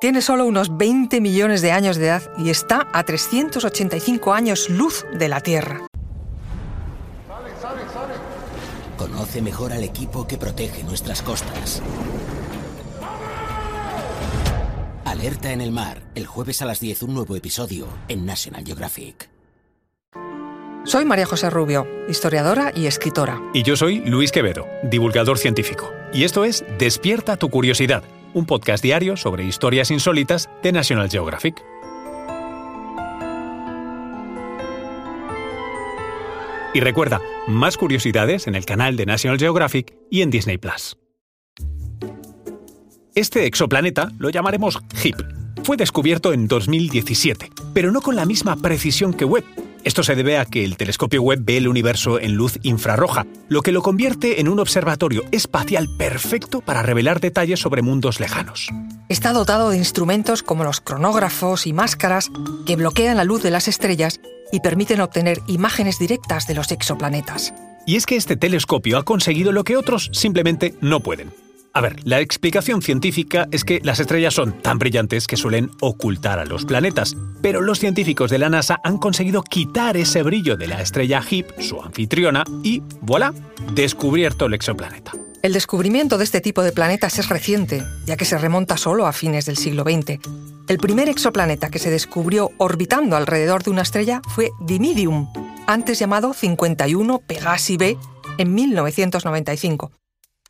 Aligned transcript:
Tiene 0.06 0.22
solo 0.22 0.46
unos 0.46 0.78
20 0.78 1.20
millones 1.20 1.64
de 1.64 1.72
años 1.72 1.98
de 1.98 2.06
edad 2.06 2.22
y 2.38 2.52
está 2.52 2.88
a 2.94 3.04
385 3.06 4.36
años 4.36 4.70
luz 4.70 5.04
de 5.18 5.28
la 5.28 5.42
Tierra. 5.42 5.88
Conoce 8.98 9.42
mejor 9.42 9.74
al 9.74 9.84
equipo 9.84 10.28
que 10.28 10.38
protege 10.38 10.84
nuestras 10.84 11.24
costas. 11.24 11.82
Alerta 15.06 15.52
en 15.52 15.62
el 15.62 15.72
mar, 15.72 16.04
el 16.14 16.28
jueves 16.28 16.62
a 16.62 16.66
las 16.66 16.80
10 16.80 17.02
un 17.02 17.16
nuevo 17.16 17.36
episodio 17.36 17.88
en 18.08 18.28
National 18.28 18.64
Geographic. 18.64 19.28
Soy 20.84 21.04
María 21.04 21.26
José 21.26 21.50
Rubio, 21.50 21.88
historiadora 22.08 22.72
y 22.76 22.86
escritora. 22.86 23.42
Y 23.56 23.64
yo 23.64 23.76
soy 23.76 24.02
Luis 24.02 24.32
Quevedo, 24.32 24.68
divulgador 24.84 25.40
científico. 25.40 25.92
Y 26.14 26.26
esto 26.26 26.46
es 26.46 26.64
Despierta 26.78 27.38
tu 27.38 27.50
curiosidad, 27.50 28.04
un 28.36 28.46
podcast 28.46 28.84
diario 28.84 29.16
sobre 29.16 29.46
historias 29.46 29.90
insólitas 29.92 30.50
de 30.62 30.74
National 30.74 31.10
Geographic. 31.10 31.64
Y 36.74 36.82
recuerda, 36.82 37.22
más 37.48 37.78
curiosidades 37.78 38.48
en 38.48 38.56
el 38.56 38.66
canal 38.66 38.98
de 38.98 39.06
National 39.06 39.40
Geographic 39.40 39.96
y 40.12 40.22
en 40.22 40.30
Disney 40.30 40.58
Plus. 40.58 40.98
Este 43.16 43.46
exoplaneta 43.46 44.12
lo 44.20 44.30
llamaremos 44.30 44.82
HIP. 45.02 45.16
Fue 45.64 45.78
descubierto 45.78 46.34
en 46.34 46.50
2017, 46.50 47.50
pero 47.74 47.94
no 47.94 48.02
con 48.02 48.18
la 48.18 48.26
misma 48.26 48.58
precisión 48.58 49.14
que 49.14 49.24
Webb. 49.24 49.46
Esto 49.86 50.02
se 50.02 50.16
debe 50.16 50.40
a 50.40 50.46
que 50.46 50.66
el 50.66 50.78
telescopio 50.78 51.22
Webb 51.22 51.46
ve 51.46 51.58
el 51.58 51.68
universo 51.68 52.20
en 52.20 52.34
luz 52.34 52.58
infrarroja, 52.64 53.28
lo 53.50 53.62
que 53.62 53.72
lo 53.72 53.84
convierte 53.84 54.42
en 54.42 54.50
un 54.50 54.60
observatorio 54.60 55.22
espacial 55.32 55.88
perfecto 55.96 56.62
para 56.62 56.82
revelar 56.82 57.20
detalles 57.20 57.60
sobre 57.60 57.84
mundos 57.84 58.20
lejanos. 58.20 58.68
Está 59.10 59.32
dotado 59.32 59.70
de 59.70 59.78
instrumentos 59.78 60.42
como 60.42 60.64
los 60.64 60.82
cronógrafos 60.82 61.68
y 61.68 61.74
máscaras 61.74 62.32
que 62.66 62.76
bloquean 62.76 63.18
la 63.18 63.26
luz 63.26 63.44
de 63.44 63.52
las 63.52 63.68
estrellas 63.68 64.20
y 64.52 64.62
permiten 64.62 65.02
obtener 65.02 65.42
imágenes 65.46 66.00
directas 66.00 66.48
de 66.48 66.56
los 66.56 66.72
exoplanetas. 66.72 67.54
Y 67.86 67.96
es 67.96 68.08
que 68.08 68.16
este 68.16 68.38
telescopio 68.38 68.98
ha 68.98 69.04
conseguido 69.04 69.52
lo 69.52 69.64
que 69.64 69.78
otros 69.78 70.10
simplemente 70.14 70.74
no 70.82 71.02
pueden 71.02 71.45
a 71.76 71.82
ver, 71.82 71.98
la 72.06 72.22
explicación 72.22 72.82
científica 72.82 73.50
es 73.52 73.66
que 73.66 73.82
las 73.84 74.00
estrellas 74.00 74.34
son 74.34 74.54
tan 74.62 74.80
brillantes 74.80 75.28
que 75.28 75.36
suelen 75.36 75.70
ocultar 75.82 76.40
a 76.40 76.46
los 76.46 76.64
planetas, 76.64 77.18
pero 77.42 77.60
los 77.60 77.80
científicos 77.80 78.32
de 78.32 78.40
la 78.40 78.48
NASA 78.48 78.80
han 78.82 78.98
conseguido 78.98 79.44
quitar 79.44 79.98
ese 79.98 80.24
brillo 80.24 80.56
de 80.56 80.68
la 80.68 80.82
estrella 80.82 81.22
HIP, 81.22 81.60
su 81.60 81.82
anfitriona, 81.82 82.46
y 82.64 82.82
voilà, 83.02 83.34
descubierto 83.74 84.46
el 84.46 84.54
exoplaneta. 84.54 85.12
El 85.42 85.52
descubrimiento 85.52 86.18
de 86.18 86.24
este 86.24 86.40
tipo 86.40 86.64
de 86.64 86.72
planetas 86.72 87.20
es 87.20 87.28
reciente, 87.28 87.84
ya 88.06 88.16
que 88.16 88.24
se 88.24 88.38
remonta 88.38 88.78
solo 88.78 89.06
a 89.06 89.12
fines 89.12 89.46
del 89.46 89.58
siglo 89.58 89.84
XX. 89.84 90.22
El 90.70 90.78
primer 90.78 91.10
exoplaneta 91.10 91.70
que 91.70 91.80
se 91.80 91.92
descubrió 91.92 92.52
orbitando 92.58 93.18
alrededor 93.18 93.64
de 93.64 93.72
una 93.72 93.82
estrella 93.82 94.22
fue 94.34 94.52
Dimidium, 94.62 95.28
antes 95.68 96.00
llamado 96.00 96.34
51 96.34 97.20
Pegasi 97.28 97.76
b, 97.76 97.98
en 98.38 98.54
1995. 98.54 99.92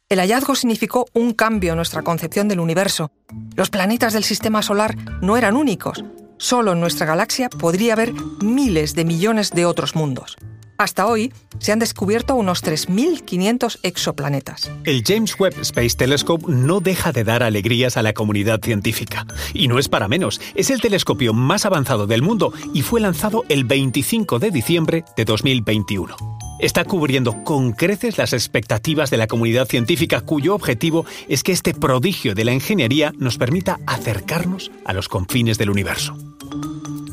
El 0.07 0.19
hallazgo 0.19 0.53
significó 0.53 1.07
un 1.13 1.33
cambio 1.33 1.71
en 1.71 1.77
nuestra 1.77 2.03
concepción 2.03 2.47
del 2.47 2.59
universo. 2.59 3.11
Los 3.55 3.71
planetas 3.71 4.13
del 4.13 4.23
sistema 4.23 4.61
solar 4.61 4.95
no 5.23 5.35
eran 5.35 5.55
únicos. 5.55 6.03
Solo 6.37 6.73
en 6.73 6.79
nuestra 6.79 7.07
galaxia 7.07 7.49
podría 7.49 7.93
haber 7.93 8.13
miles 8.43 8.93
de 8.93 9.03
millones 9.03 9.49
de 9.49 9.65
otros 9.65 9.95
mundos. 9.95 10.37
Hasta 10.77 11.07
hoy 11.07 11.33
se 11.57 11.71
han 11.71 11.79
descubierto 11.79 12.35
unos 12.35 12.63
3.500 12.63 13.79
exoplanetas. 13.81 14.69
El 14.83 15.03
James 15.03 15.39
Webb 15.39 15.59
Space 15.61 15.97
Telescope 15.97 16.45
no 16.49 16.81
deja 16.81 17.11
de 17.11 17.23
dar 17.23 17.41
alegrías 17.41 17.97
a 17.97 18.03
la 18.03 18.13
comunidad 18.13 18.59
científica. 18.61 19.25
Y 19.55 19.67
no 19.67 19.79
es 19.79 19.89
para 19.89 20.07
menos, 20.07 20.39
es 20.53 20.69
el 20.69 20.81
telescopio 20.81 21.33
más 21.33 21.65
avanzado 21.65 22.05
del 22.05 22.21
mundo 22.21 22.53
y 22.75 22.83
fue 22.83 23.01
lanzado 23.01 23.43
el 23.49 23.63
25 23.63 24.37
de 24.37 24.51
diciembre 24.51 25.03
de 25.17 25.25
2021 25.25 26.34
está 26.59 26.85
cubriendo 26.85 27.43
con 27.43 27.73
creces 27.73 28.17
las 28.17 28.33
expectativas 28.33 29.09
de 29.09 29.17
la 29.17 29.27
comunidad 29.27 29.67
científica 29.67 30.21
cuyo 30.21 30.55
objetivo 30.55 31.05
es 31.27 31.43
que 31.43 31.51
este 31.51 31.73
prodigio 31.73 32.35
de 32.35 32.45
la 32.45 32.53
ingeniería 32.53 33.11
nos 33.17 33.37
permita 33.37 33.79
acercarnos 33.85 34.71
a 34.85 34.93
los 34.93 35.09
confines 35.09 35.57
del 35.57 35.69
universo. 35.69 36.15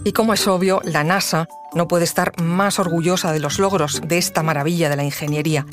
Y 0.04 0.12
como 0.12 0.34
es 0.34 0.46
obvio, 0.48 0.80
la 0.84 1.04
NASA 1.04 1.48
no 1.74 1.88
puede 1.88 2.04
estar 2.04 2.40
más 2.40 2.78
orgullosa 2.78 3.32
de 3.32 3.40
los 3.40 3.58
logros 3.58 4.00
de 4.04 4.18
esta 4.18 4.42
maravilla 4.42 4.88
de 4.88 4.96
la 4.96 5.04
ingeniería. 5.04 5.66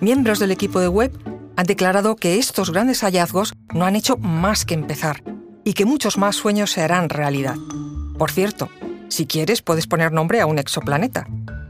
Miembros 0.00 0.38
del 0.38 0.50
equipo 0.50 0.80
de 0.80 0.88
Webb 0.88 1.12
han 1.56 1.66
declarado 1.66 2.16
que 2.16 2.38
estos 2.38 2.70
grandes 2.70 3.00
hallazgos 3.02 3.54
no 3.72 3.84
han 3.84 3.96
hecho 3.96 4.16
más 4.16 4.64
que 4.64 4.74
empezar 4.74 5.22
y 5.64 5.74
que 5.74 5.84
muchos 5.84 6.18
más 6.18 6.36
sueños 6.36 6.72
se 6.72 6.82
harán 6.82 7.08
realidad. 7.08 7.56
Por 8.16 8.30
cierto, 8.30 8.68
si 9.08 9.26
quieres 9.26 9.62
puedes 9.62 9.86
poner 9.86 10.12
nombre 10.12 10.40
a 10.40 10.46
un 10.46 10.58
exoplaneta 10.58 11.26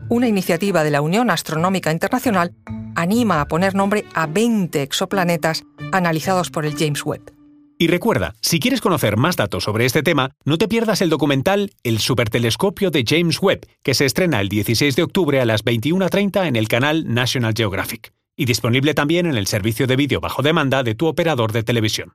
una 0.09 0.29
iniciativa 0.29 0.85
de 0.85 0.91
la 0.91 1.01
Unión 1.01 1.31
Astronómica 1.31 1.93
Internacional 1.93 2.55
anima 2.95 3.41
a 3.41 3.49
poner 3.49 3.75
nombre 3.75 4.05
a 4.15 4.27
20 4.27 4.83
exoplanetas 4.83 5.65
analizados 5.93 6.51
por 6.51 6.67
el 6.67 6.77
James 6.77 7.05
Webb. 7.05 7.33
Y 7.81 7.87
recuerda, 7.87 8.35
si 8.41 8.59
quieres 8.59 8.81
conocer 8.81 9.17
más 9.17 9.37
datos 9.37 9.65
sobre 9.65 9.85
este 9.85 10.03
tema, 10.03 10.33
no 10.45 10.59
te 10.59 10.67
pierdas 10.67 11.01
el 11.01 11.11
documental 11.11 11.71
El 11.85 12.01
Supertelescopio 12.01 12.91
de 12.91 13.05
James 13.07 13.41
Webb, 13.41 13.67
que 13.85 13.95
se 13.95 14.05
estrena 14.05 14.41
el 14.41 14.49
16 14.49 14.97
de 14.97 15.03
octubre 15.05 15.41
a 15.41 15.45
las 15.45 15.65
21.30 15.65 16.49
en 16.49 16.57
el 16.57 16.67
canal 16.67 17.05
National 17.07 17.55
Geographic, 17.57 18.13
y 18.37 18.47
disponible 18.47 18.95
también 18.95 19.27
en 19.27 19.37
el 19.37 19.47
servicio 19.47 19.87
de 19.87 19.95
vídeo 19.95 20.21
bajo 20.21 20.43
demanda 20.43 20.83
de 20.83 20.97
tu 20.97 21.07
operador 21.07 21.53
de 21.53 21.63
televisión. 21.63 22.15